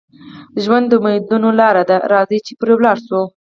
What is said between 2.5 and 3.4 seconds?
پرې ولاړ شو.